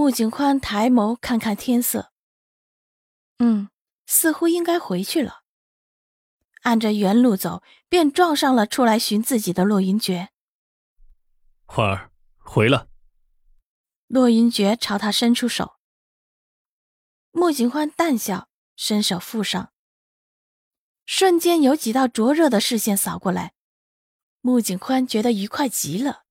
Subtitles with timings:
[0.00, 2.10] 穆景宽抬眸看看天色，
[3.36, 3.68] 嗯，
[4.06, 5.42] 似乎应该回去了。
[6.62, 10.28] 按着原路走，便撞上了出来寻自己的洛云珏。
[11.66, 12.88] 欢儿回了。
[14.06, 15.76] 洛云珏朝他伸出手，
[17.32, 19.70] 穆景欢淡笑，伸手附上。
[21.04, 23.52] 瞬间有几道灼热的视线扫过来，
[24.40, 26.24] 穆景宽觉得愉快极了。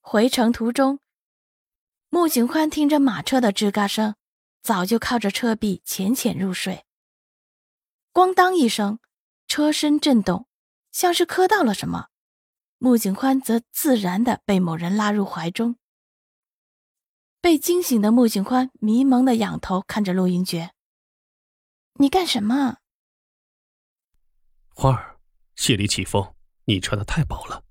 [0.00, 1.00] 回程途中。
[2.14, 4.16] 穆景欢听着马车的吱嘎声，
[4.60, 6.84] 早就靠着车壁浅浅入睡。
[8.12, 8.98] 咣当一声，
[9.48, 10.46] 车身震动，
[10.90, 12.08] 像是磕到了什么。
[12.76, 15.76] 穆景欢则自然的被某人拉入怀中。
[17.40, 20.68] 被惊醒的穆景欢迷蒙的仰头看着陆云珏
[21.98, 22.76] ：“你干什么？”
[24.68, 25.18] 花儿，
[25.56, 26.34] 谢里起风，
[26.66, 27.64] 你穿的太薄了。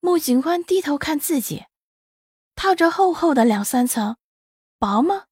[0.00, 1.64] 穆景欢低头看自己。
[2.54, 4.16] 套着厚厚的两三层，
[4.78, 5.26] 薄吗？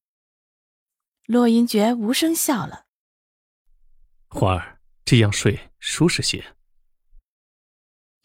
[1.26, 2.86] 洛英觉无声笑了。
[4.28, 6.56] 花儿这样睡舒适些。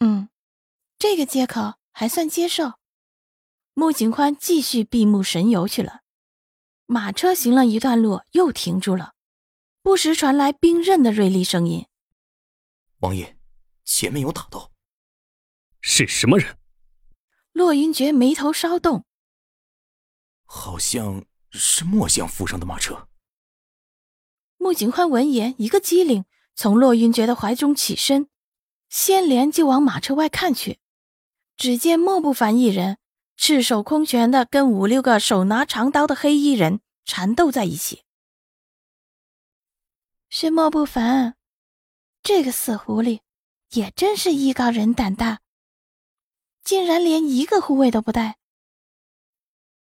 [0.00, 0.28] 嗯，
[0.98, 2.74] 这个借口还算接受。
[3.74, 6.00] 穆景宽继续闭目神游去了。
[6.86, 9.14] 马车行了一段路，又停住了，
[9.82, 11.86] 不时传来冰刃的锐利声音。
[13.00, 13.36] 王爷，
[13.84, 14.72] 前面有打斗。
[15.80, 16.56] 是什么人？
[17.56, 19.06] 洛云珏眉头稍动，
[20.44, 23.08] 好像是墨相府上的马车。
[24.58, 28.28] 穆景宽闻言，一个机灵，从洛云珏的怀中起身，
[28.90, 30.80] 先连就往马车外看去。
[31.56, 32.98] 只见莫不凡一人
[33.38, 38.02] 赤手空拳的跟五六个手拿长刀的黑衣人缠斗在一起。
[40.28, 41.36] 是莫不凡，
[42.22, 43.20] 这个死狐狸，
[43.70, 45.40] 也真是艺高人胆大。
[46.66, 48.38] 竟然连一个护卫都不带，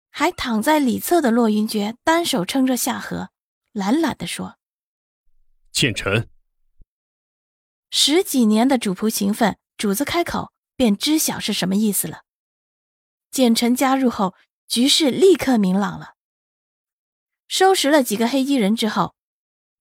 [0.08, 3.28] 还躺在里侧的洛云珏单手撑着下颌，
[3.72, 4.56] 懒懒地说
[5.70, 6.30] ：“谏臣。”
[7.92, 12.22] 十几年的主仆情分，主子开口便知晓是什么意思了。
[13.30, 14.34] 谏臣加入后，
[14.66, 16.14] 局势立刻明朗了。
[17.48, 19.14] 收拾了几个黑衣人之后，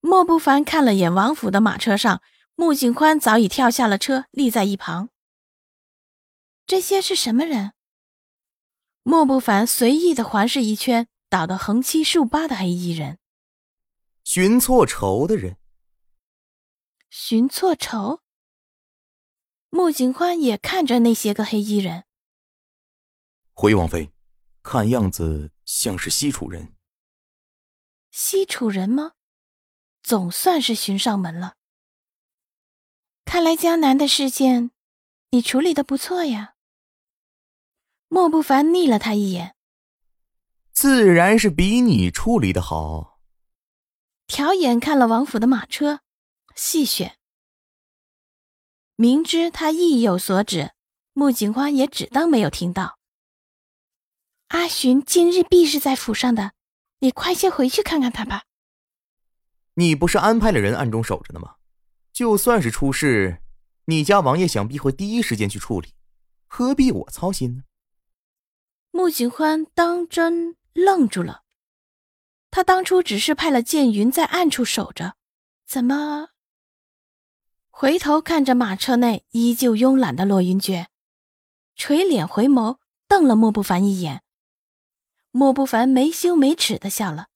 [0.01, 2.21] 莫不凡看了眼王府的马车上，
[2.55, 5.07] 穆景宽早已跳下了车，立在一旁。
[6.71, 7.73] 这些是什么人？
[9.03, 13.19] 莫不凡随意的环视一圈，倒得横七竖八的黑衣人。
[14.23, 15.57] 寻错仇的人。
[17.09, 18.21] 寻错仇。
[19.69, 22.05] 穆景欢也看着那些个黑衣人。
[23.51, 24.13] 回王妃，
[24.63, 26.73] 看样子像是西楚人。
[28.11, 29.15] 西楚人吗？
[30.01, 31.57] 总算是寻上门了。
[33.25, 34.71] 看来江南的事件，
[35.31, 36.55] 你处理的不错呀。
[38.13, 39.55] 莫不凡睨了他一眼，
[40.73, 43.21] 自然是比你处理的好。
[44.27, 46.01] 调眼看了王府的马车，
[46.53, 47.13] 戏谑。
[48.97, 50.71] 明知他意有所指，
[51.13, 52.99] 穆景花也只当没有听到。
[54.49, 56.51] 阿寻今日必是在府上的，
[56.99, 58.43] 你快些回去看看他吧。
[59.75, 61.55] 你不是安排了人暗中守着呢吗？
[62.11, 63.41] 就算是出事，
[63.85, 65.93] 你家王爷想必会第一时间去处理，
[66.47, 67.63] 何必我操心呢？
[68.91, 71.43] 穆景欢当真愣住了，
[72.51, 75.15] 他当初只是派了剑云在暗处守着，
[75.65, 76.29] 怎么？
[77.69, 80.87] 回头看着马车内依旧慵懒的洛云珏，
[81.75, 84.21] 垂脸回眸瞪了莫不凡一眼。
[85.31, 87.29] 莫不凡没羞没耻的笑了，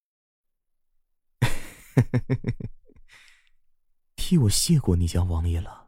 [4.18, 5.88] 替我谢过你家王爷了。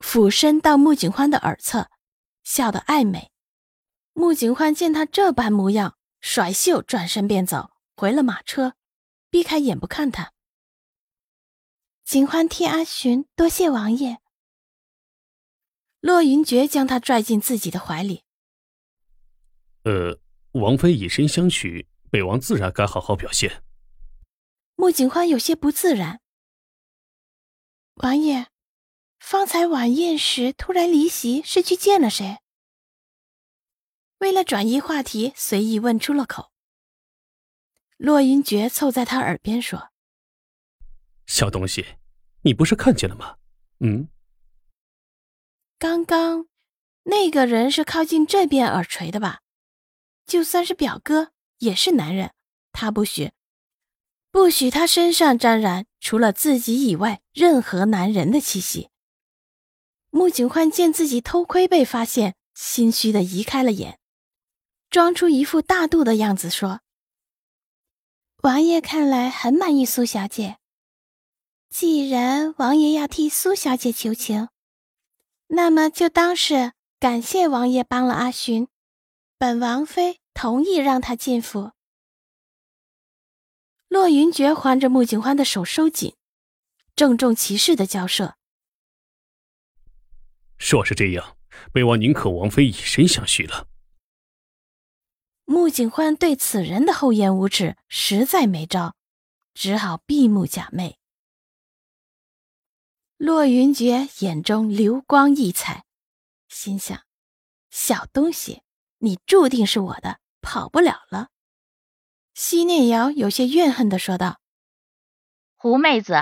[0.00, 1.88] 俯身到穆景欢的耳侧，
[2.42, 3.30] 笑得暧昧。
[4.14, 8.74] 穆景欢见他这般模样，甩袖转身便走，回了马车，
[9.28, 10.32] 避开眼不看他。
[12.04, 14.20] 景欢替阿寻多谢王爷。
[16.00, 18.22] 洛云珏将他拽进自己的怀里。
[19.82, 20.20] 呃，
[20.52, 23.64] 王妃以身相许，北王自然该好好表现。
[24.76, 26.20] 穆景欢有些不自然。
[27.94, 28.46] 王爷，
[29.18, 32.38] 方才晚宴时突然离席，是去见了谁？
[34.24, 36.50] 为了转移话题，随意问出了口。
[37.98, 39.90] 洛云珏凑在他耳边说
[41.28, 41.84] ：“小东西，
[42.40, 43.36] 你不是看见了吗？
[43.80, 44.08] 嗯，
[45.78, 46.48] 刚刚
[47.02, 49.42] 那个人是靠近这边耳垂的吧？
[50.24, 52.32] 就算是表哥，也是男人，
[52.72, 53.32] 他不许，
[54.30, 58.88] 不许他身上沾染除了自己以外任何男人的气息。”
[60.08, 63.98] 穆景焕见自己偷窥被发现，心虚的移开了眼，
[64.94, 66.80] 装出一副大度的样子说。
[68.44, 70.58] 王爷看来很满意苏小姐。
[71.68, 74.50] 既然王爷要替苏小姐求情，
[75.48, 78.68] 那么就当是感谢王爷帮了阿寻。
[79.36, 81.72] 本王妃同意让他进府。
[83.88, 86.14] 洛云珏环着穆景欢的手收紧，
[86.94, 88.36] 郑重其事的交涉。
[90.56, 91.36] 若是这样，
[91.72, 93.66] 本王宁可王妃以身相许了。
[95.44, 98.96] 穆景欢对此人的厚颜无耻实在没招，
[99.52, 100.96] 只好闭目假寐。
[103.16, 105.84] 洛云珏眼中流光溢彩，
[106.48, 107.04] 心想：
[107.70, 108.62] 小东西，
[108.98, 111.28] 你注定是我的，跑不了了。
[112.34, 114.40] 西念瑶有些怨恨的说道
[115.56, 116.14] ：“胡妹子，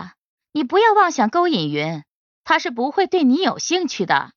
[0.53, 2.05] 你不要妄想勾引云，
[2.45, 4.35] 他是不会对你有兴趣的。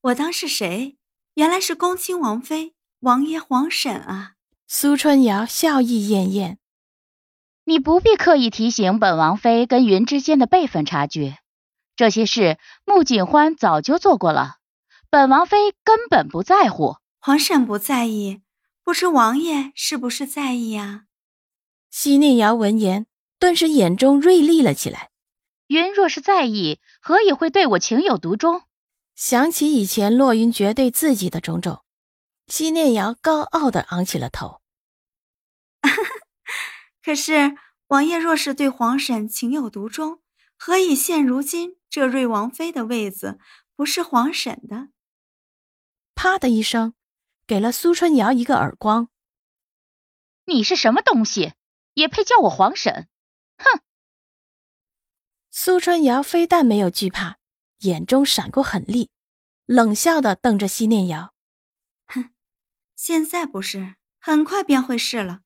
[0.00, 0.98] 我当是谁？
[1.34, 4.32] 原来是恭亲王妃。”王爷、皇婶啊！
[4.66, 6.58] 苏春瑶笑意艳艳。
[7.62, 11.36] 你不必刻意提醒本王妃跟云之间的辈分差距，
[11.94, 14.56] 这些事穆锦欢早就做过了，
[15.10, 16.96] 本王妃根本不在乎。
[17.20, 18.40] 皇婶不在意，
[18.82, 21.04] 不知王爷是不是在意啊？
[21.90, 23.06] 西念瑶闻言，
[23.38, 25.10] 顿时眼中锐利了起来。
[25.68, 28.62] 云若是在意，何以会对我情有独钟？
[29.14, 31.82] 想起以前洛云珏对自己的种种。
[32.48, 34.62] 西念瑶高傲的昂起了头。
[37.04, 37.56] 可是
[37.88, 40.22] 王爷若是对皇婶情有独钟，
[40.56, 43.38] 何以现如今这瑞王妃的位子
[43.76, 44.88] 不是皇婶的？
[46.14, 46.94] 啪的一声，
[47.46, 49.08] 给了苏春瑶一个耳光。
[50.46, 51.52] 你是什么东西，
[51.94, 53.08] 也配叫我皇婶？
[53.58, 53.80] 哼！
[55.50, 57.38] 苏春瑶非但没有惧怕，
[57.80, 59.10] 眼中闪过狠厉，
[59.66, 61.34] 冷笑的瞪着西念瑶。
[62.98, 65.42] 现在不是，很快便会是了。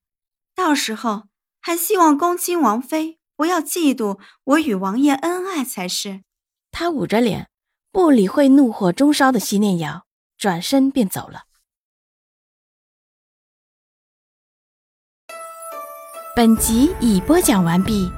[0.55, 1.27] 到时候，
[1.61, 6.23] 还希望恭亲王妃不要嫉妒我与王爷恩爱才是。
[6.71, 7.51] 他捂着脸，
[7.91, 11.43] 不理会怒火中烧的西念瑶，转身便走了。
[16.35, 18.11] 本集已播讲完毕。